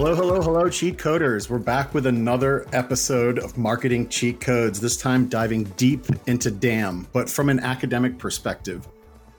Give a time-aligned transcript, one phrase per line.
[0.00, 1.50] Hello, hello, hello, cheat coders.
[1.50, 7.08] We're back with another episode of Marketing Cheat Codes, this time diving deep into DAM,
[7.12, 8.86] but from an academic perspective,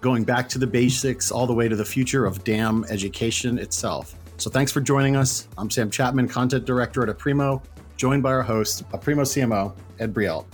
[0.01, 4.15] going back to the basics all the way to the future of DAM education itself.
[4.35, 5.47] So thanks for joining us.
[5.57, 7.63] I'm Sam Chapman, Content Director at Aprimo,
[7.95, 10.45] joined by our host, Aprimo CMO, Ed Breault.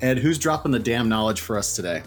[0.00, 2.02] Ed, who's dropping the DAM knowledge for us today?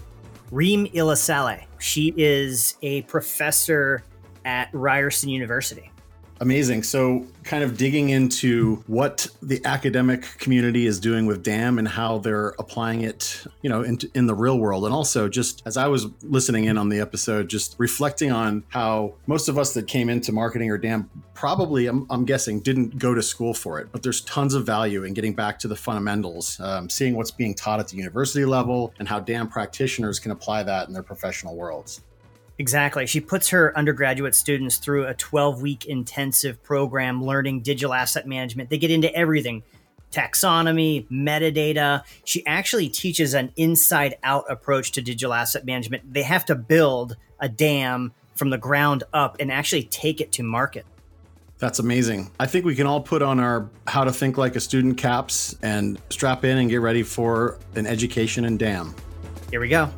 [0.52, 1.64] Reem El Asaleh.
[1.80, 4.04] She is a professor
[4.44, 5.90] at Ryerson University.
[6.42, 6.84] Amazing.
[6.84, 12.18] So, kind of digging into what the academic community is doing with DAM and how
[12.18, 14.84] they're applying it, you know, in, in the real world.
[14.84, 19.14] And also, just as I was listening in on the episode, just reflecting on how
[19.28, 23.14] most of us that came into marketing or DAM probably, I'm, I'm guessing, didn't go
[23.14, 23.90] to school for it.
[23.92, 27.54] But there's tons of value in getting back to the fundamentals, um, seeing what's being
[27.54, 31.56] taught at the university level, and how DAM practitioners can apply that in their professional
[31.56, 32.02] worlds.
[32.58, 33.06] Exactly.
[33.06, 38.70] She puts her undergraduate students through a 12 week intensive program learning digital asset management.
[38.70, 39.64] They get into everything
[40.12, 42.04] taxonomy, metadata.
[42.24, 46.14] She actually teaches an inside out approach to digital asset management.
[46.14, 50.44] They have to build a dam from the ground up and actually take it to
[50.44, 50.86] market.
[51.58, 52.32] That's amazing.
[52.40, 55.56] I think we can all put on our how to think like a student caps
[55.62, 58.94] and strap in and get ready for an education in DAM.
[59.52, 59.90] Here we go.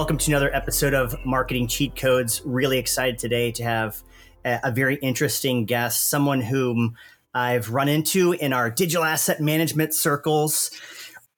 [0.00, 2.40] Welcome to another episode of Marketing Cheat Codes.
[2.46, 4.02] Really excited today to have
[4.46, 6.96] a, very interesting guest, someone whom
[7.34, 10.70] I've run into in our digital asset management circles,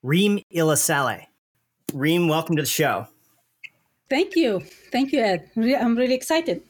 [0.05, 1.25] Reem El Asaleh.
[1.93, 3.09] Reem, welcome to the show.
[4.09, 4.61] Thank you.
[4.93, 5.51] Thank you, Ed.
[5.57, 6.63] I'm really excited.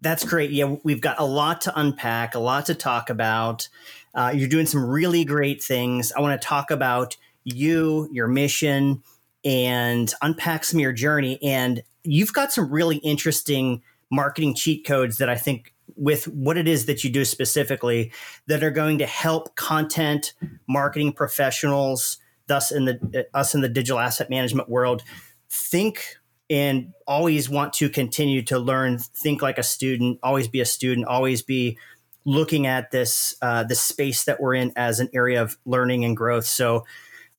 [0.00, 0.52] That's great.
[0.52, 3.68] Yeah, we've got a lot to unpack, a lot to talk about.
[4.14, 6.12] Uh, you're doing some really great things.
[6.12, 9.02] I want to talk about you, your mission,
[9.44, 11.38] and unpack some of your journey.
[11.42, 16.66] And you've got some really interesting marketing cheat codes that I think with what it
[16.66, 18.12] is that you do specifically
[18.46, 20.34] that are going to help content
[20.66, 25.02] marketing professionals thus in the uh, us in the digital asset management world
[25.48, 26.16] think
[26.50, 28.98] and always want to continue to learn.
[28.98, 31.78] Think like a student always be a student always be
[32.24, 36.16] looking at this uh, the space that we're in as an area of learning and
[36.16, 36.46] growth.
[36.46, 36.84] So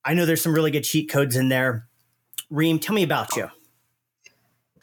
[0.08, 1.88] i know there's some really good cheat codes in there
[2.50, 3.50] Reem, tell me about you.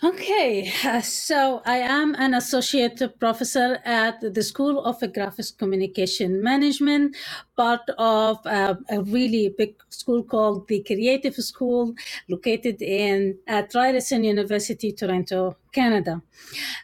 [0.05, 7.15] Okay, uh, so I am an associate professor at the School of Graphics Communication Management,
[7.57, 11.95] part of uh, a really big school called the Creative School,
[12.29, 16.21] located in at Ryerson University, Toronto, Canada.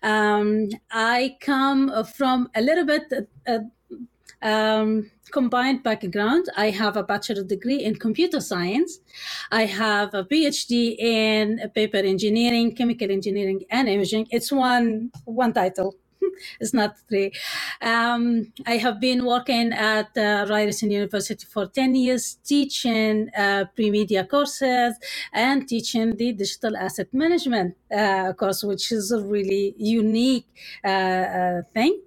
[0.04, 3.12] Um, I come from a little bit.
[3.44, 3.58] Uh,
[4.42, 6.46] um, combined background.
[6.56, 9.00] I have a bachelor degree in computer science.
[9.50, 14.28] I have a PhD in paper engineering, chemical engineering, and imaging.
[14.30, 15.96] It's one one title.
[16.60, 17.32] it's not three.
[17.80, 24.24] Um, I have been working at uh, Ryerson University for 10 years, teaching uh, pre-media
[24.24, 24.96] courses
[25.32, 30.46] and teaching the digital asset management uh, course, which is a really unique
[30.84, 32.00] uh, uh, thing.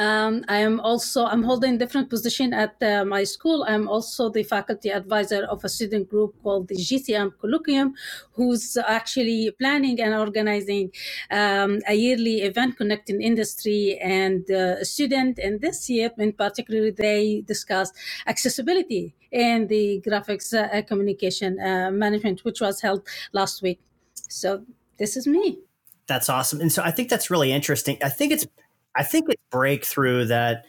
[0.00, 3.66] Um, I am also I'm holding different position at uh, my school.
[3.68, 7.92] I'm also the faculty advisor of a student group called the GCM Colloquium,
[8.32, 10.90] who's actually planning and organizing
[11.30, 15.38] um, a yearly event connecting industry and uh, student.
[15.38, 17.94] And this year, in particular, they discussed
[18.26, 23.80] accessibility in the graphics uh, communication uh, management, which was held last week.
[24.14, 24.64] So
[24.96, 25.58] this is me.
[26.06, 26.62] That's awesome.
[26.62, 27.98] And so I think that's really interesting.
[28.02, 28.46] I think it's
[28.94, 30.64] I think it's breakthrough that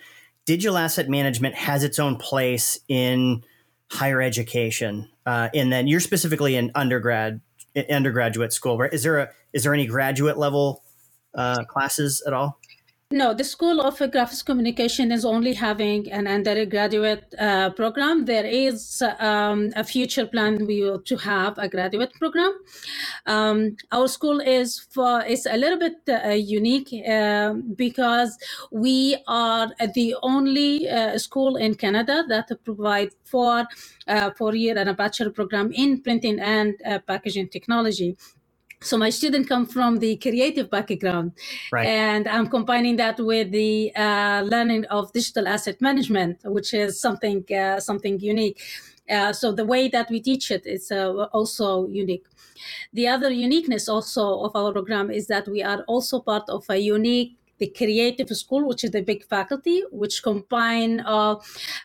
[0.45, 3.43] digital asset management has its own place in
[3.91, 5.09] higher education.
[5.25, 7.41] Uh, and then you're specifically in undergrad,
[7.89, 8.93] undergraduate school, right?
[8.93, 10.83] Is there a is there any graduate level
[11.35, 12.59] uh, classes at all?
[13.13, 18.23] No, the School of Graphics Communication is only having an undergraduate uh, program.
[18.23, 22.53] There is um, a future plan we will to have a graduate program.
[23.25, 28.37] Um, our school is for is a little bit uh, unique uh, because
[28.71, 33.65] we are the only uh, school in Canada that provide for
[34.07, 38.15] uh, four year and a bachelor program in printing and uh, packaging technology
[38.81, 41.31] so my students come from the creative background
[41.71, 41.85] right.
[41.85, 47.43] and i'm combining that with the uh, learning of digital asset management which is something
[47.55, 48.59] uh, something unique
[49.09, 52.25] uh, so the way that we teach it is uh, also unique
[52.93, 56.77] the other uniqueness also of our program is that we are also part of a
[56.77, 61.35] unique the creative school, which is the big faculty, which combine uh,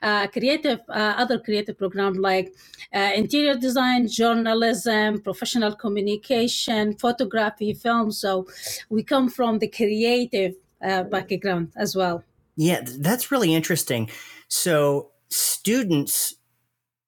[0.03, 2.53] uh, creative uh, other creative programs like
[2.95, 8.11] uh, interior design, journalism, professional communication, photography, film.
[8.11, 8.47] So
[8.89, 12.25] we come from the creative uh, background as well.
[12.57, 14.09] Yeah, that's really interesting.
[14.49, 16.37] So students,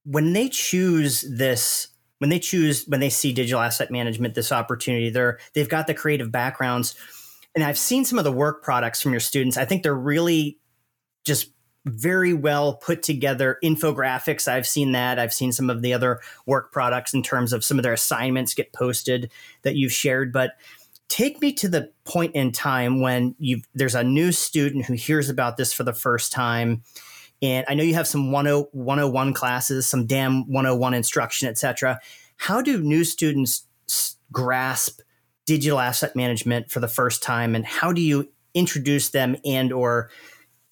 [0.04, 1.88] when they choose this
[2.18, 5.94] when they choose when they see digital asset management this opportunity they're they've got the
[5.94, 6.96] creative backgrounds
[7.54, 9.56] and i've seen some of the work products from your students.
[9.56, 10.58] I think they're really
[11.24, 11.52] just
[11.84, 13.58] very well put together.
[13.64, 15.18] Infographics i've seen that.
[15.18, 18.54] I've seen some of the other work products in terms of some of their assignments
[18.54, 19.30] get posted
[19.62, 20.32] that you've shared.
[20.32, 20.52] But
[21.08, 25.28] take me to the point in time when you there's a new student who hears
[25.28, 26.82] about this for the first time.
[27.40, 32.00] And I know you have some 101 classes, some DAM 101 instruction, etc.
[32.36, 33.64] How do new students
[34.32, 35.00] grasp
[35.48, 40.10] digital asset management for the first time, and how do you introduce them and or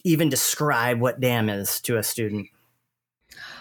[0.04, 2.48] even describe what DAM is to a student?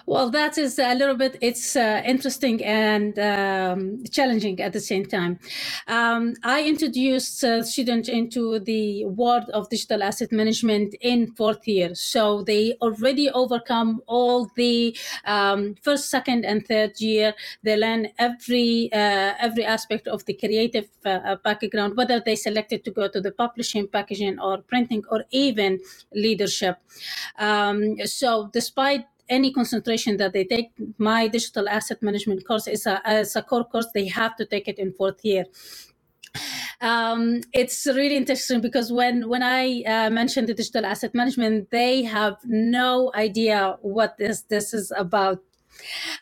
[0.07, 5.03] Well, that is a little bit, it's uh, interesting and um, challenging at the same
[5.03, 5.39] time.
[5.87, 11.95] Um, I introduced uh, students into the world of digital asset management in fourth year.
[11.95, 17.33] So they already overcome all the um, first, second, and third year.
[17.63, 22.85] They learn every, uh, every aspect of the creative uh, uh, background, whether they selected
[22.85, 25.79] to go to the publishing, packaging, or printing, or even
[26.13, 26.77] leadership.
[27.39, 33.01] Um, so despite any concentration that they take my digital asset management course is a,
[33.07, 35.45] as a core course they have to take it in fourth year
[36.81, 42.03] um, it's really interesting because when when I uh, mentioned the digital asset management, they
[42.03, 45.39] have no idea what this this is about.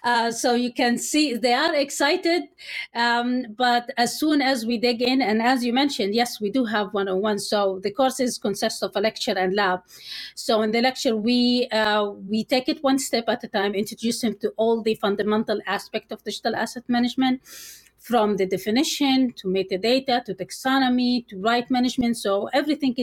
[0.04, 2.44] Uh, so you can see they are excited,
[2.96, 6.66] um, but as soon as we dig in, and as you mentioned, yes, we do
[6.66, 7.40] have one-on-one.
[7.40, 9.82] So the courses consist of a lecture and lab.
[10.36, 14.22] So in the lecture, we uh, we take it one step at a time, introduce
[14.22, 17.42] them to all the fundamental aspect of digital asset management
[18.00, 22.18] from the definition to metadata to taxonomy to right management.
[22.18, 22.94] So everything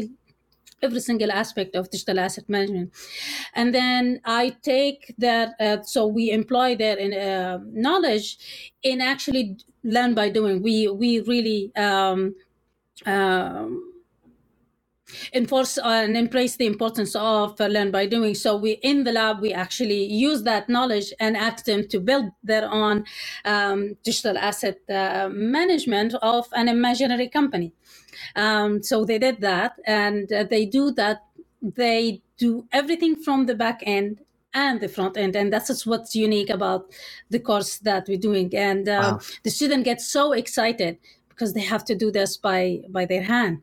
[0.83, 2.93] every single aspect of digital asset management.
[3.55, 8.39] And then I take that, uh, so we employ their uh, knowledge
[8.83, 10.63] in actually learn by doing.
[10.63, 12.35] We we really um,
[13.07, 13.90] um,
[15.33, 18.35] enforce and embrace the importance of uh, learn by doing.
[18.35, 22.27] So we in the lab we actually use that knowledge and ask them to build
[22.43, 23.05] their own
[23.45, 27.73] um, digital asset uh, management of an imaginary company.
[28.37, 31.25] Um, so they did that, and uh, they do that.
[31.63, 34.21] They do everything from the back end
[34.55, 36.93] and the front end, and that's what's unique about
[37.29, 38.55] the course that we're doing.
[38.55, 39.21] And uh, wow.
[39.45, 40.99] the student gets so excited
[41.29, 43.63] because they have to do this by by their hand.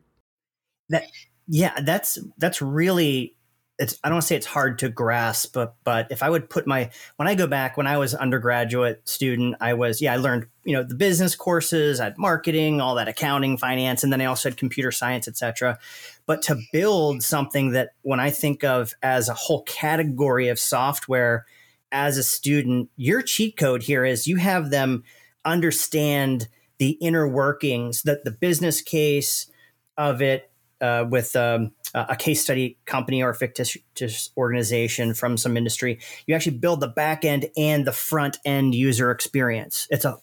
[0.88, 1.04] That
[1.48, 3.34] yeah, that's that's really
[3.78, 6.50] it's I don't want to say it's hard to grasp, but but if I would
[6.50, 10.16] put my when I go back when I was undergraduate student, I was yeah I
[10.16, 14.20] learned you know the business courses, I had marketing, all that accounting, finance, and then
[14.20, 15.78] I also had computer science, etc.
[16.26, 21.46] But to build something that when I think of as a whole category of software
[21.90, 25.04] as a student, your cheat code here is you have them
[25.44, 26.48] understand
[26.78, 29.50] the inner workings, that the business case
[29.96, 30.47] of it
[30.80, 35.98] uh, with um, a case study company or fictitious organization from some industry.
[36.26, 39.86] You actually build the back end and the front end user experience.
[39.90, 40.16] It's a,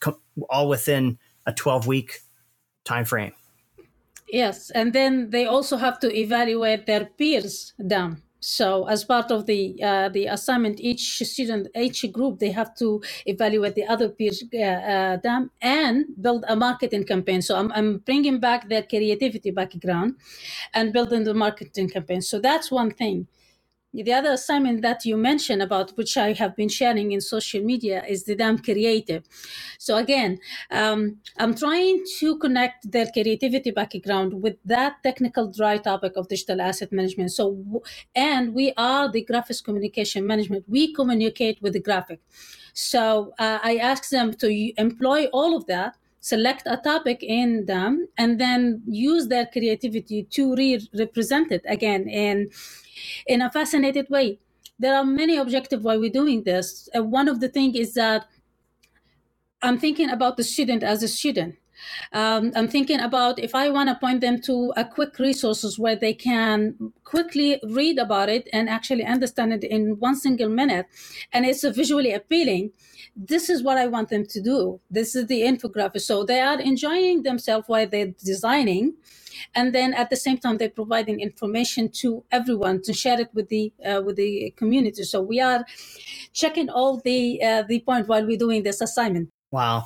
[0.50, 2.20] all within a 12 week
[2.84, 3.34] time frame.
[4.28, 8.22] Yes, and then they also have to evaluate their peers down.
[8.48, 13.02] So, as part of the uh, the assignment, each student, each group, they have to
[13.26, 17.42] evaluate the other peers uh, uh, them and build a marketing campaign.
[17.42, 20.18] So, I'm, I'm bringing back their creativity background
[20.76, 22.22] and building the marketing campaign.
[22.22, 23.26] So, that's one thing
[24.04, 28.04] the other assignment that you mentioned about which i have been sharing in social media
[28.08, 29.24] is the DAM creative.
[29.80, 30.40] So again
[30.72, 36.62] um, i'm trying to connect their creativity background with that technical dry topic of digital
[36.62, 37.32] asset management.
[37.32, 37.82] So
[38.16, 40.66] and we are the graphics communication management.
[40.68, 42.20] We communicate with the graphic.
[42.74, 45.96] So uh, i ask them to employ all of that
[46.32, 52.10] select a topic in them and then use their creativity to re- represent it again
[52.10, 52.50] in
[53.28, 54.40] in a fascinated way.
[54.80, 56.90] There are many objectives why we're doing this.
[56.96, 58.26] Uh, one of the things is that
[59.62, 61.56] I'm thinking about the student as a student.
[62.14, 65.96] Um, I'm thinking about if I want to point them to a quick resources where
[65.96, 70.88] they can quickly read about it and actually understand it in one single minute,
[71.32, 72.72] and it's visually appealing.
[73.16, 74.80] This is what I want them to do.
[74.90, 76.02] This is the infographic.
[76.02, 78.96] So they are enjoying themselves while they're designing
[79.54, 83.50] and then at the same time they're providing information to everyone to share it with
[83.50, 85.66] the uh, with the community so we are
[86.34, 89.86] checking all the uh, the point while we're doing this assignment wow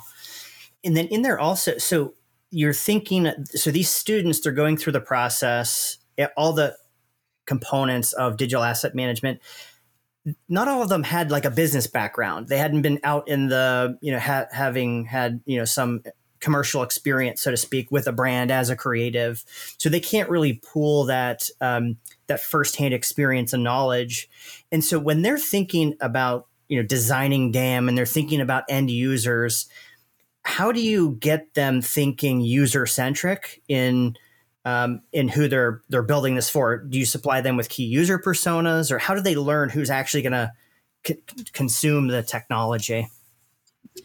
[0.84, 2.14] and then in there also so
[2.50, 6.76] you're thinking so these students they're going through the process eh, all the
[7.46, 9.40] components of digital asset management
[10.48, 13.96] not all of them had like a business background they hadn't been out in the
[14.00, 16.02] you know ha- having had you know some
[16.40, 19.44] commercial experience, so to speak, with a brand as a creative.
[19.78, 24.28] So they can't really pool that um, that firsthand experience and knowledge.
[24.72, 28.90] And so when they're thinking about you know designing DAM and they're thinking about end
[28.90, 29.68] users,
[30.42, 34.16] how do you get them thinking user centric in
[34.64, 36.78] um, in who they're they're building this for?
[36.78, 40.22] Do you supply them with key user personas, or how do they learn who's actually
[40.22, 40.52] going to
[41.06, 43.08] c- consume the technology?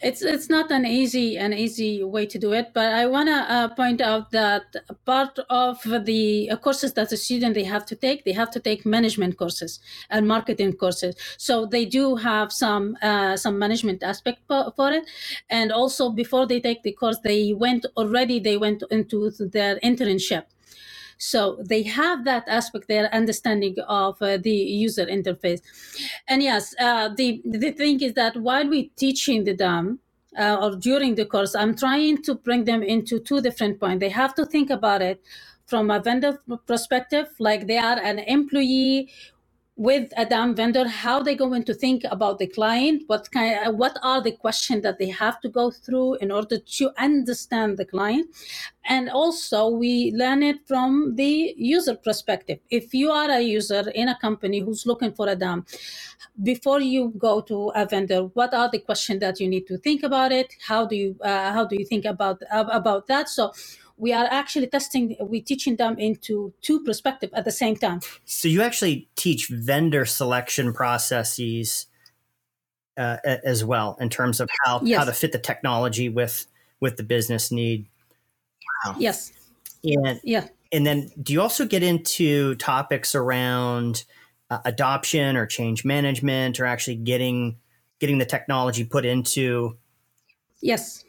[0.02, 3.34] It's it's not an easy an easy way to do it but i want to
[3.34, 4.64] uh, point out that
[5.06, 8.60] part of the uh, courses that the student they have to take they have to
[8.60, 9.80] take management courses
[10.10, 11.16] and marketing courses.
[11.38, 15.10] So they do have some uh, some management aspect for, for it.
[15.50, 20.46] And also before they take the course they went already they went into their internship
[21.18, 25.62] so they have that aspect their understanding of uh, the user interface.
[26.28, 30.00] And yes, uh, the, the thing is that while we teaching the DAM,
[30.38, 34.02] uh, or during the course, I'm trying to bring them into two different points.
[34.02, 35.22] They have to think about it
[35.66, 39.10] from a vendor perspective, like they are an employee
[39.78, 43.76] with a DAM vendor how they going to think about the client what kind of,
[43.76, 47.84] what are the questions that they have to go through in order to understand the
[47.84, 48.26] client.
[48.86, 52.60] And also we learn it from the user perspective.
[52.70, 55.66] If you are a user in a company who's looking for a DAM
[56.42, 60.04] before you go to a vendor what are the questions that you need to think
[60.04, 60.54] about it?
[60.66, 63.28] How do you uh, how do you think about about that?
[63.28, 63.52] So
[63.98, 68.02] we are actually testing we're teaching them into two perspective at the same time.
[68.26, 71.88] So you actually teach vendor selection processes
[72.98, 75.00] uh, as well in terms of how yes.
[75.00, 76.46] how to fit the technology with
[76.80, 77.88] with the business need.
[78.86, 78.96] Wow.
[79.00, 79.32] yes.
[79.84, 80.48] And yeah.
[80.72, 84.04] and then do you also get into topics around
[84.50, 87.58] uh, adoption or change management or actually getting
[88.00, 89.78] getting the technology put into
[90.62, 91.04] yes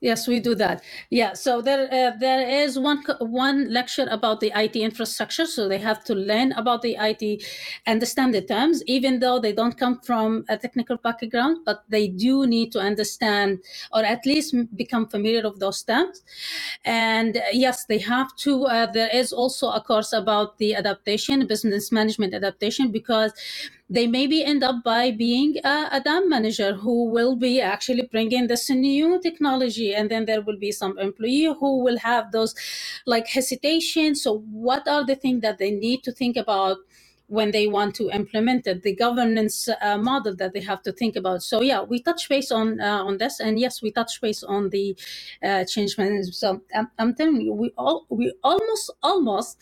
[0.00, 0.82] Yes, we do that.
[1.10, 5.76] Yeah, so there uh, there is one one lecture about the IT infrastructure, so they
[5.76, 7.44] have to learn about the IT,
[7.86, 12.46] understand the terms, even though they don't come from a technical background, but they do
[12.46, 13.58] need to understand
[13.92, 16.22] or at least become familiar of those terms.
[16.86, 18.64] And uh, yes, they have to.
[18.64, 23.32] Uh, there is also a course about the adaptation, business management adaptation, because
[23.90, 28.48] they maybe end up by being a, a DAM manager who will be actually bringing
[28.48, 32.54] this new technology and then there will be some employee who will have those
[33.06, 36.78] like hesitation so what are the things that they need to think about
[37.28, 41.16] when they want to implement it, the governance uh, model that they have to think
[41.16, 41.42] about.
[41.42, 44.70] So yeah, we touch base on uh, on this, and yes, we touch base on
[44.70, 44.96] the
[45.44, 46.34] uh, change management.
[46.34, 49.58] So I'm, I'm telling you, we all we almost almost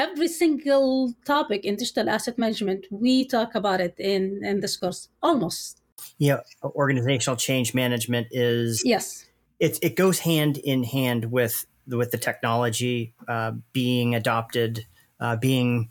[0.00, 5.08] every single topic in digital asset management, we talk about it in, in this course
[5.22, 5.82] almost.
[6.18, 9.26] Yeah, organizational change management is yes,
[9.58, 14.86] it it goes hand in hand with with the technology uh, being adopted,
[15.20, 15.90] uh, being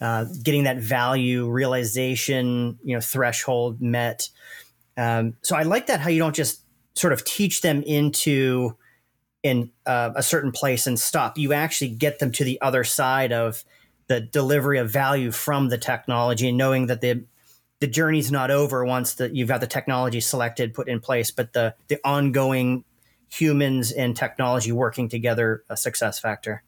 [0.00, 4.30] uh, getting that value realization, you know, threshold met.
[4.96, 6.62] Um, so I like that how you don't just
[6.94, 8.76] sort of teach them into
[9.42, 11.36] in uh, a certain place and stop.
[11.38, 13.64] You actually get them to the other side of
[14.06, 17.24] the delivery of value from the technology and knowing that the
[17.80, 21.52] the journey's not over once that you've got the technology selected, put in place, but
[21.52, 22.84] the the ongoing
[23.28, 26.62] humans and technology working together a success factor.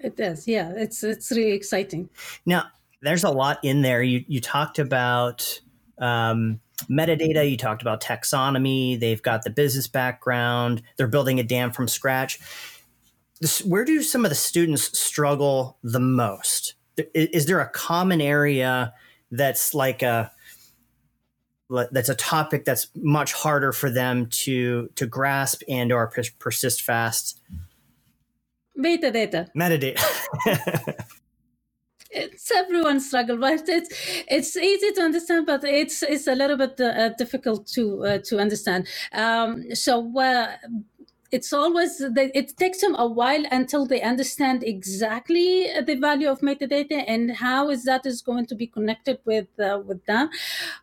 [0.00, 0.72] It does, yeah.
[0.74, 2.08] It's it's really exciting.
[2.44, 2.64] Now,
[3.02, 4.02] there's a lot in there.
[4.02, 5.60] You you talked about
[5.98, 7.48] um, metadata.
[7.48, 8.98] You talked about taxonomy.
[8.98, 10.82] They've got the business background.
[10.96, 12.38] They're building a dam from scratch.
[13.40, 16.74] This, where do some of the students struggle the most?
[16.96, 18.94] Is, is there a common area
[19.30, 20.30] that's like a
[21.90, 27.40] that's a topic that's much harder for them to to grasp and or persist fast?
[28.78, 29.48] Metadata.
[29.56, 31.04] Metadata.
[32.12, 33.90] it's everyone's struggle but it's
[34.28, 38.38] it's easy to understand but it's it's a little bit uh, difficult to uh, to
[38.38, 38.86] understand.
[39.12, 40.56] Um, so uh,
[41.32, 47.02] it's always it takes them a while until they understand exactly the value of metadata
[47.08, 50.28] and how is that is going to be connected with uh, with them.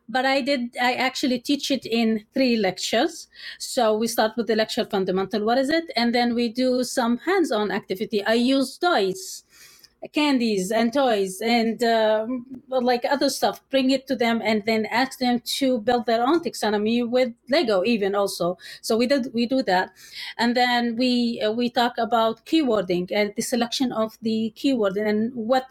[0.07, 3.27] But i did i actually teach it in three lectures.
[3.59, 5.85] So we start with the lecture fundamental what is it?
[5.95, 8.23] And then we do some hands-on activity.
[8.23, 9.43] I use toys
[10.07, 12.25] candies and toys and uh,
[12.69, 13.61] like other stuff.
[13.69, 17.83] Bring it to them and then ask them to build their own taxonomy with lego
[17.83, 18.57] even also.
[18.81, 19.91] So we did we do that.
[20.37, 25.33] And then we uh, we talk about keywording and the selection of the keyword and
[25.35, 25.65] what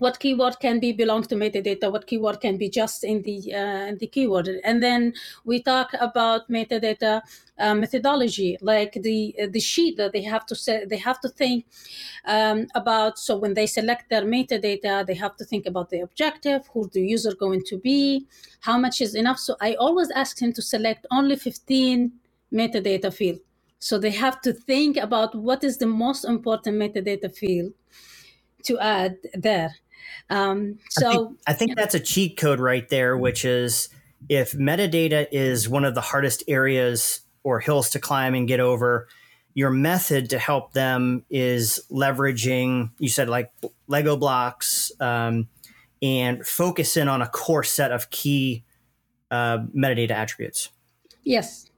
[0.00, 3.94] what keyword can be belong to metadata what keyword can be just in the uh,
[3.98, 4.48] the keyword.
[4.64, 5.14] And then
[5.44, 7.22] we talk about metadata
[7.58, 11.66] uh, methodology like the the sheet that they have to say they have to think
[12.26, 13.18] um, about.
[13.18, 17.02] So when they select their metadata they have to think about the objective who the
[17.02, 18.26] user going to be
[18.60, 19.38] how much is enough.
[19.38, 22.12] So i always ask him to select only 15
[22.52, 23.40] metadata field.
[23.80, 27.72] So they have to think about what is the most important metadata field
[28.64, 29.74] to add there
[30.30, 33.88] um, so I think, I think that's a cheat code right there, which is
[34.28, 39.08] if metadata is one of the hardest areas or hills to climb and get over,
[39.54, 43.50] your method to help them is leveraging, you said like
[43.86, 45.48] Lego blocks um,
[46.02, 48.64] and focus in on a core set of key
[49.30, 50.70] uh, metadata attributes.
[51.24, 51.70] Yes.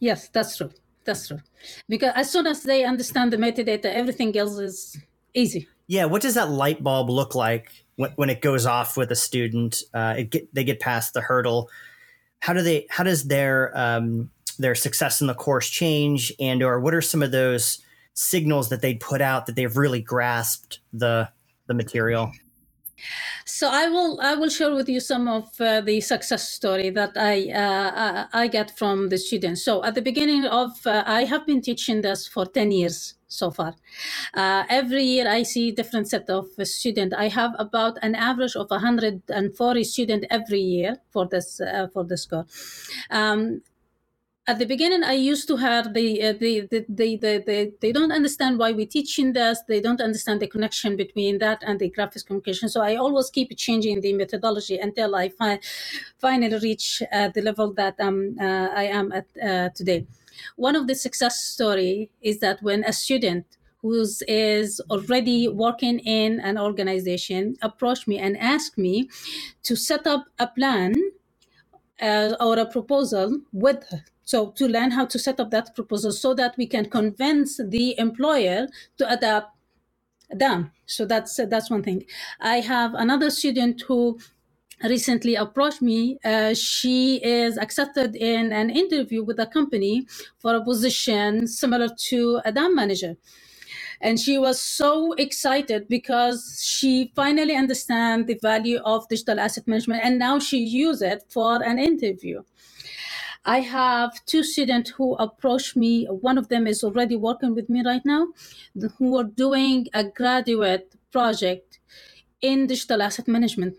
[0.00, 0.70] Yes, that's true.
[1.04, 1.40] That's true.
[1.88, 4.96] Because as soon as they understand the metadata, everything else is
[5.34, 5.66] easy.
[5.88, 9.16] Yeah, what does that light bulb look like when, when it goes off with a
[9.16, 9.82] student?
[9.92, 11.70] Uh, get, they get past the hurdle.
[12.40, 12.86] How do they?
[12.90, 16.32] How does their um, their success in the course change?
[16.38, 17.78] And or what are some of those
[18.14, 21.30] signals that they'd put out that they've really grasped the
[21.66, 22.32] the material?
[23.48, 27.12] So I will I will share with you some of uh, the success story that
[27.16, 29.64] I uh, I get from the students.
[29.64, 33.50] So at the beginning of uh, I have been teaching this for ten years so
[33.50, 33.74] far.
[34.34, 37.14] Uh, every year I see different set of student.
[37.14, 42.26] I have about an average of 140 student every year for this uh, for this
[42.26, 42.90] course.
[43.10, 43.62] Um,
[44.48, 47.92] at the beginning i used to have the, uh, the, the, the, the, the, they
[47.92, 49.60] don't understand why we're teaching this.
[49.68, 52.68] They don't understand the connection between that and the graphics communication.
[52.68, 55.60] So i always keep changing the methodology until i fi-
[56.18, 60.06] finally reach uh, the level that um, uh, i am at uh, today.
[60.56, 63.44] One of the success story is that when a student
[63.82, 63.92] who
[64.26, 69.08] is already working in an organization approached me and asked me
[69.62, 70.94] to set up a plan
[72.00, 73.84] uh, or a proposal with
[74.24, 77.98] so to learn how to set up that proposal so that we can convince the
[77.98, 79.56] employer to adapt
[80.30, 80.70] them.
[80.86, 82.04] So that's that's one thing.
[82.40, 84.18] I have another student who
[84.84, 86.18] recently approached me.
[86.24, 90.06] Uh, she is accepted in an interview with a company
[90.38, 93.16] for a position similar to a DAM manager.
[94.00, 100.04] And she was so excited because she finally understand the value of digital asset management
[100.04, 102.42] and now she use it for an interview.
[103.44, 106.04] I have two students who approached me.
[106.06, 108.28] One of them is already working with me right now,
[108.98, 111.78] who are doing a graduate project
[112.40, 113.74] in digital asset management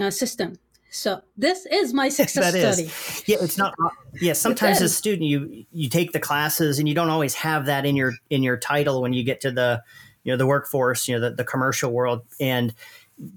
[0.00, 0.58] uh, system.
[0.90, 2.86] So this is my success that story.
[2.88, 3.22] Is.
[3.26, 3.74] Yeah, it's not.
[4.20, 7.66] Yeah, sometimes as a student, you you take the classes and you don't always have
[7.66, 9.82] that in your in your title when you get to the
[10.24, 12.22] you know the workforce, you know the, the commercial world.
[12.40, 12.74] And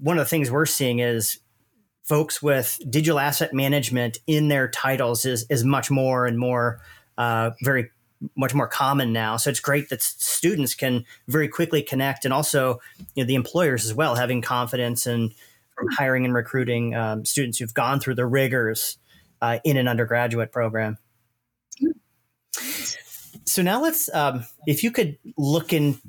[0.00, 1.38] one of the things we're seeing is
[2.02, 6.80] folks with digital asset management in their titles is is much more and more
[7.16, 7.90] uh, very
[8.36, 9.36] much more common now.
[9.36, 12.80] So it's great that students can very quickly connect, and also
[13.14, 15.06] you know, the employers as well having confidence
[15.80, 18.98] in hiring and recruiting um, students who've gone through the rigors
[19.40, 20.98] uh, in an undergraduate program.
[23.44, 26.00] So now let's, um, if you could look into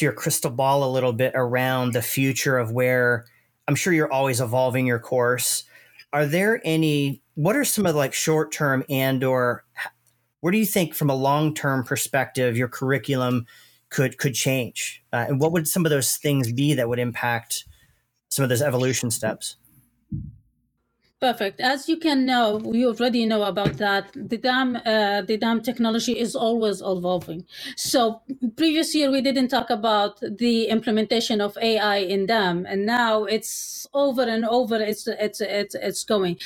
[0.00, 3.26] your crystal ball a little bit around the future of where
[3.66, 5.64] I'm sure you're always evolving your course.
[6.12, 7.22] Are there any?
[7.34, 9.64] What are some of the like short term and or
[10.40, 13.46] where do you think from a long term perspective your curriculum
[13.88, 15.02] could could change?
[15.12, 17.64] Uh, and what would some of those things be that would impact
[18.34, 19.56] some of those evolution steps?
[21.20, 21.60] Perfect.
[21.60, 24.12] As you can know, you already know about that.
[24.12, 27.46] The DAM, uh, the DAM technology is always evolving.
[27.76, 28.20] So
[28.56, 33.86] previous year we didn't talk about the implementation of AI in DAM, and now it's
[33.94, 34.76] over and over.
[34.76, 36.36] It's it's it's it's going.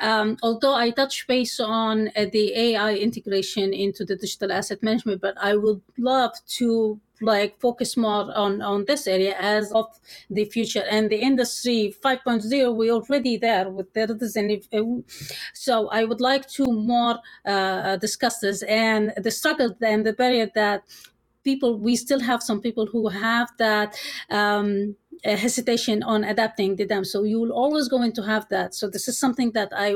[0.00, 5.36] Um, although I touch base on the AI integration into the digital asset management, but
[5.38, 9.86] I would love to like focus more on on this area as of
[10.30, 10.84] the future.
[10.90, 14.62] And the industry 5.0 we're already there with there is any
[15.52, 20.50] so i would like to more uh, discuss this and the struggle and the barrier
[20.54, 20.82] that
[21.44, 23.96] people we still have some people who have that
[24.30, 27.04] um, hesitation on adapting the dam.
[27.04, 28.74] So you will always going to have that.
[28.74, 29.94] So this is something that i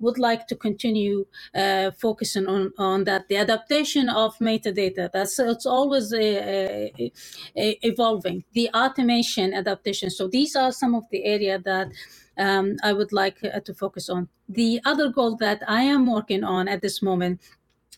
[0.00, 3.28] would like to continue uh, focusing on on that.
[3.28, 7.10] The adaptation of metadata that's it's always a
[7.54, 8.44] evolving.
[8.52, 11.88] The automation adaptation so these are some of the area that
[12.38, 14.28] um, I would like uh, to focus on.
[14.48, 17.40] The other goal that I am working on at this moment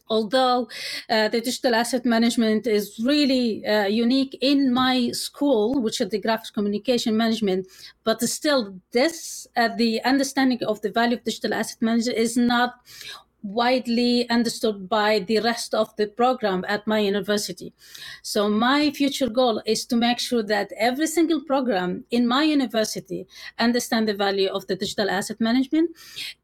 [0.09, 0.69] although
[1.09, 6.21] uh, the digital asset management is really uh, unique in my school which is the
[6.21, 7.67] graphics communication management
[8.05, 12.75] but still this uh, the understanding of the value of digital asset management is not
[13.45, 17.75] widely understood by the rest of the program at my university.
[18.23, 23.27] So my future goal is to make sure that every single program in my university
[23.59, 25.91] understand the value of the digital asset management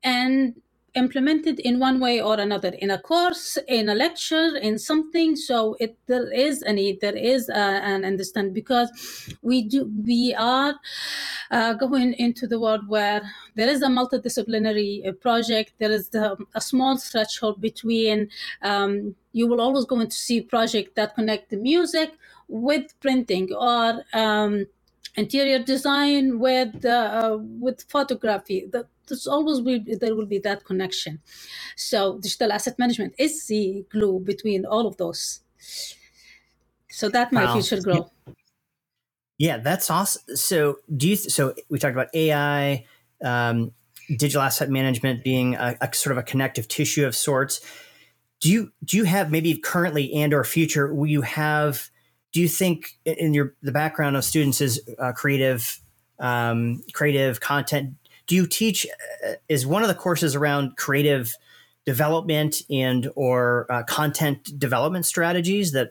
[0.02, 0.60] and
[0.94, 5.36] implemented in one way or another in a course in a lecture in something.
[5.36, 8.90] So it there is a need there is a, an understand because
[9.42, 10.74] we do we are
[11.50, 13.22] uh, going into the world where
[13.54, 15.72] there is a multidisciplinary uh, project.
[15.78, 18.28] There is the, a small threshold between
[18.62, 22.12] um, you will always go to see project that connect the music
[22.48, 24.66] with printing or um,
[25.16, 28.66] interior design with uh, with photography.
[28.70, 31.20] The, there's always will there will be that connection.
[31.76, 35.40] So digital asset management is the glue between all of those.
[36.90, 37.52] So that my wow.
[37.60, 38.12] future goal
[39.38, 42.84] yeah that's awesome so do you so we talked about ai
[43.24, 43.72] um,
[44.16, 47.60] digital asset management being a, a sort of a connective tissue of sorts.
[48.40, 51.90] Do you do you have maybe currently and or future will you have
[52.32, 55.80] do you think in your the background of students is uh, creative
[56.18, 57.94] um, creative content
[58.30, 58.86] do you teach
[59.26, 61.34] uh, is one of the courses around creative
[61.84, 65.90] development and or uh, content development strategies that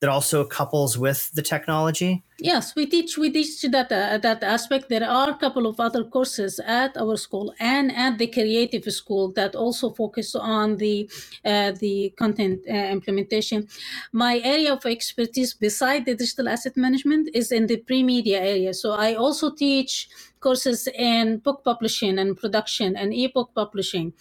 [0.00, 2.22] that also couples with the technology?
[2.38, 4.88] Yes, we teach we teach that uh, that aspect.
[4.88, 9.32] There are a couple of other courses at our school and at the creative school
[9.32, 11.08] that also focus on the
[11.44, 13.68] uh, the content uh, implementation.
[14.12, 18.74] My area of expertise, beside the digital asset management, is in the pre-media area.
[18.74, 20.08] So I also teach
[20.40, 24.12] courses in book publishing and production and ebook publishing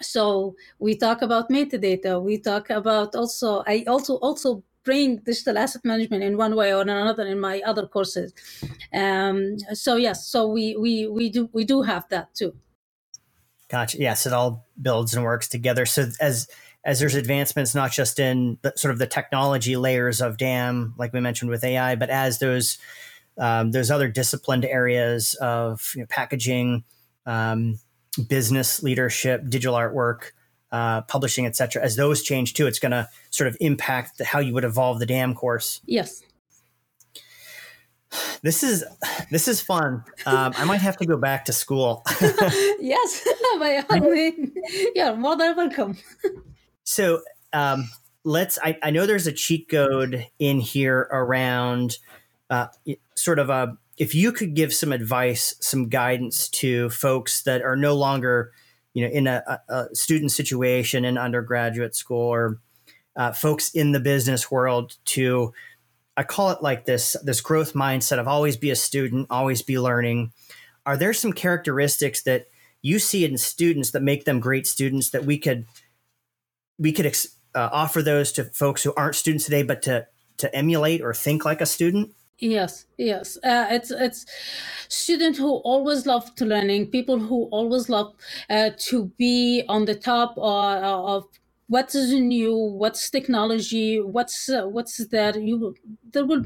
[0.00, 5.84] so we talk about metadata we talk about also i also also bring digital asset
[5.84, 8.32] management in one way or another in my other courses.
[8.94, 12.54] Um, so yes, so we we we do we do have that too.
[13.68, 13.98] Gotcha.
[13.98, 15.84] Yes, it all builds and works together.
[15.84, 16.48] So as
[16.84, 21.12] as there's advancements not just in the, sort of the technology layers of DAM, like
[21.12, 22.78] we mentioned with AI, but as those
[23.36, 26.82] um, those other disciplined areas of you know, packaging,
[27.26, 27.78] um,
[28.26, 30.32] business leadership, digital artwork,
[30.70, 31.82] uh, publishing, etc.
[31.82, 34.98] As those change too, it's going to sort of impact the, how you would evolve
[34.98, 35.80] the dam course.
[35.86, 36.22] Yes.
[38.42, 38.84] This is
[39.30, 40.04] this is fun.
[40.24, 42.02] Um, I might have to go back to school.
[42.80, 43.28] yes,
[43.58, 44.50] by all means,
[44.94, 45.98] you're more than welcome.
[46.84, 47.20] so
[47.52, 47.90] um,
[48.24, 48.58] let's.
[48.62, 51.98] I, I know there's a cheat code in here around
[52.48, 52.68] uh,
[53.14, 53.76] sort of a.
[53.98, 58.52] If you could give some advice, some guidance to folks that are no longer
[58.98, 62.60] you know, in a, a student situation in undergraduate school or
[63.14, 65.52] uh, folks in the business world to,
[66.16, 69.78] I call it like this, this growth mindset of always be a student, always be
[69.78, 70.32] learning.
[70.84, 72.48] Are there some characteristics that
[72.82, 75.66] you see in students that make them great students that we could,
[76.76, 80.08] we could ex- uh, offer those to folks who aren't students today, but to,
[80.38, 82.10] to emulate or think like a student?
[82.40, 83.38] Yes, yes.
[83.44, 84.26] Uh, it's it's
[84.90, 88.14] students who always love to learning, people who always love
[88.50, 90.80] uh, to be on the top uh,
[91.14, 91.24] of
[91.68, 95.38] what is new, what's technology, what's uh, what's there.
[95.38, 95.74] You
[96.12, 96.44] there will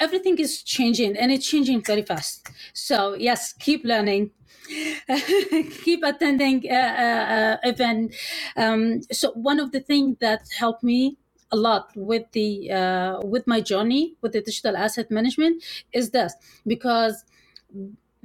[0.00, 2.48] everything is changing and it's changing very fast.
[2.74, 4.32] So yes, keep learning.
[5.84, 8.14] keep attending uh, uh, event.
[8.56, 11.18] Um, so one of the things that helped me
[11.50, 16.34] a lot with the uh, with my journey with the digital asset management is this
[16.66, 17.24] because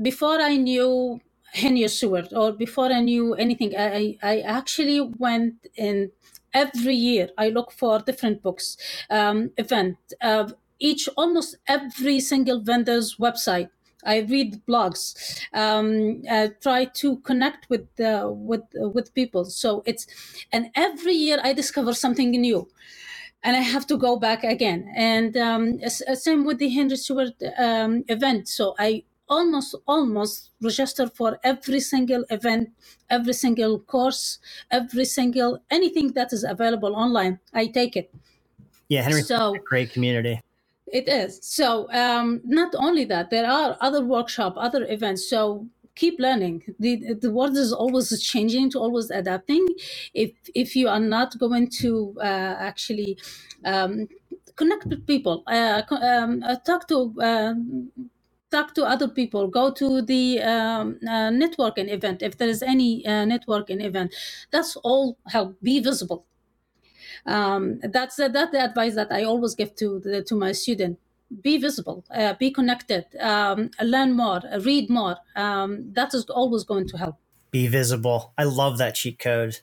[0.01, 1.19] before I knew
[1.53, 6.11] Henry Stewart or before I knew anything, I, I actually went in
[6.53, 7.29] every year.
[7.37, 8.77] I look for different books,
[9.09, 13.69] um, event, uh, each almost every single vendor's website.
[14.05, 15.15] I read blogs,
[15.53, 19.45] um, uh, try to connect with uh, with with people.
[19.45, 20.05] So it's
[20.51, 22.67] and every year I discover something new
[23.43, 24.91] and I have to go back again.
[24.95, 28.47] And um, same with the Henry Stewart um, event.
[28.47, 32.69] So I almost almost register for every single event,
[33.09, 34.39] every single course,
[34.71, 37.39] every single anything that is available online.
[37.53, 38.13] I take it.
[38.89, 40.39] Yeah, Henry, so great community.
[40.87, 41.39] It is.
[41.41, 45.29] So um, not only that, there are other workshop, other events.
[45.29, 46.63] So keep learning.
[46.79, 49.65] The the world is always changing, to always adapting.
[50.13, 53.17] If if you are not going to uh, actually
[53.65, 54.07] um,
[54.55, 57.13] connect with people, uh, um, uh, talk to.
[57.21, 57.91] Um,
[58.51, 63.03] talk to other people go to the um, uh, networking event if there is any
[63.07, 64.13] uh, networking event
[64.51, 66.27] that's all help be visible
[67.25, 70.99] um, that's uh, the advice that I always give to the, to my student.
[71.41, 75.17] Be visible, uh, be connected, um, learn more, read more.
[75.35, 77.17] Um, that is always going to help.
[77.51, 78.33] Be visible.
[78.37, 79.59] I love that cheat code.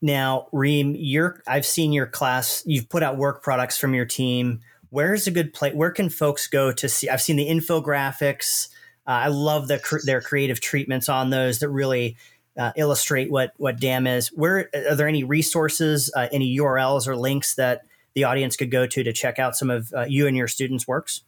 [0.00, 2.62] Now, Reem, you're I've seen your class.
[2.66, 4.60] You've put out work products from your team.
[4.90, 5.74] Where is a good place?
[5.74, 7.08] Where can folks go to see?
[7.08, 8.68] I've seen the infographics.
[9.06, 12.16] Uh, I love the their creative treatments on those that really
[12.56, 14.28] uh, illustrate what what DAM is.
[14.28, 17.82] Where are there any resources, uh, any URLs or links that
[18.14, 20.86] the audience could go to to check out some of uh, you and your students'
[20.86, 21.22] works?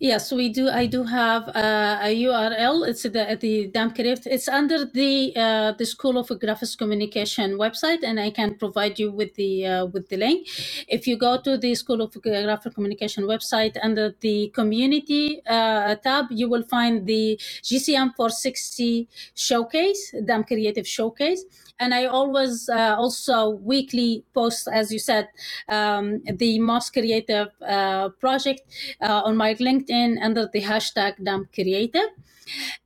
[0.00, 0.70] Yes, we do.
[0.70, 2.88] I do have uh, a URL.
[2.88, 4.26] It's the the DAM Creative.
[4.32, 9.12] It's under the uh, the School of Graphics Communication website, and I can provide you
[9.12, 10.48] with the uh, with the link.
[10.88, 16.28] If you go to the School of Graphic Communication website under the Community uh, tab,
[16.30, 21.44] you will find the GCM 460 Showcase, DAM Creative Showcase
[21.82, 25.28] and I always uh, also weekly post, as you said,
[25.66, 28.60] um, the most creative uh, project
[29.00, 32.08] on my LinkedIn under the hashtag DAM Creative.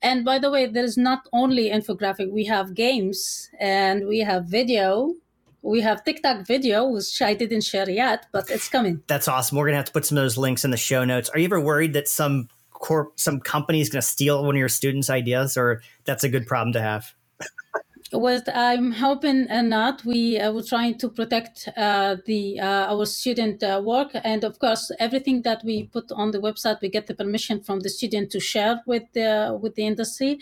[0.02, 4.44] And by the way, there is not only infographic; we have games and we have
[4.46, 5.14] video.
[5.62, 9.02] We have TikTok video, which I didn't share yet, but it's coming.
[9.06, 9.56] That's awesome.
[9.56, 11.30] We're gonna have to put some of those links in the show notes.
[11.30, 12.48] Are you ever worried that some
[12.84, 16.28] corp, some company is going to steal one of your students' ideas, or that's a
[16.28, 17.14] good problem to have?
[18.14, 23.06] What I'm hoping and not, we uh, were trying to protect uh, the uh, our
[23.06, 27.06] student uh, work, and of course, everything that we put on the website, we get
[27.06, 30.38] the permission from the student to share with the with the industry.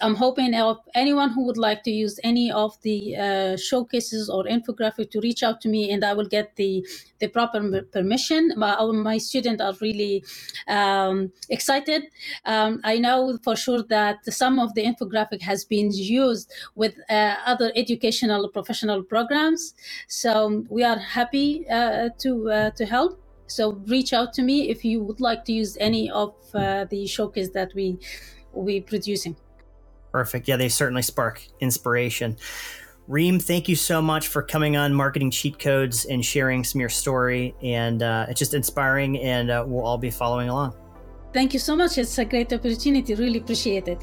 [0.00, 4.44] I'm hoping if anyone who would like to use any of the uh, showcases or
[4.44, 6.86] infographic to reach out to me, and I will get the
[7.18, 8.52] the proper permission.
[8.56, 10.24] My, my students are really
[10.68, 12.04] um, excited.
[12.44, 17.52] Um, I know for sure that some of the infographic has been used with uh,
[17.52, 19.74] other educational professional programs.
[20.08, 23.10] So we are happy uh, to uh, to help.
[23.46, 23.62] So
[23.94, 27.50] reach out to me if you would like to use any of uh, the showcase
[27.58, 27.98] that we
[28.52, 29.36] we producing.
[30.12, 30.48] Perfect.
[30.48, 32.36] Yeah, they certainly spark inspiration.
[33.08, 36.88] Reem, thank you so much for coming on Marketing Cheat Codes and sharing some your
[36.88, 37.54] story.
[37.62, 40.74] And uh, it's just inspiring, and uh, we'll all be following along.
[41.32, 41.98] Thank you so much.
[41.98, 43.14] It's a great opportunity.
[43.14, 44.02] Really appreciate it.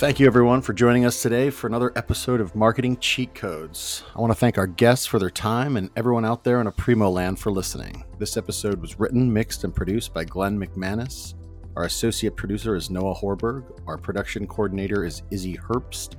[0.00, 4.02] Thank you, everyone, for joining us today for another episode of Marketing Cheat Codes.
[4.16, 7.12] I want to thank our guests for their time and everyone out there in Aprimo
[7.12, 8.02] land for listening.
[8.18, 11.34] This episode was written, mixed, and produced by Glenn McManus.
[11.76, 13.78] Our associate producer is Noah Horberg.
[13.86, 16.16] Our production coordinator is Izzy Herbst.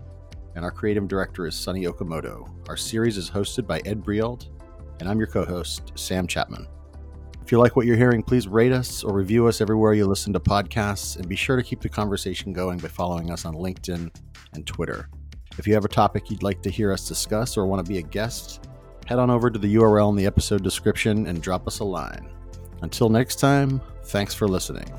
[0.53, 2.47] And our creative director is Sunny Okamoto.
[2.69, 4.47] Our series is hosted by Ed Breault.
[4.99, 6.67] And I'm your co host, Sam Chapman.
[7.51, 10.31] If you like what you're hearing, please rate us or review us everywhere you listen
[10.31, 11.17] to podcasts.
[11.17, 14.09] And be sure to keep the conversation going by following us on LinkedIn
[14.53, 15.09] and Twitter.
[15.57, 17.97] If you have a topic you'd like to hear us discuss or want to be
[17.97, 18.69] a guest,
[19.05, 22.29] head on over to the URL in the episode description and drop us a line.
[22.83, 24.89] Until next time, thanks for listening.